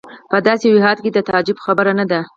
په 0.31 0.37
داسې 0.47 0.65
یو 0.67 0.77
هېواد 0.83 0.97
کې 1.03 1.09
د 1.13 1.19
تعجب 1.29 1.57
خبره 1.65 1.91
نه 1.99 2.05
ده. 2.11 2.19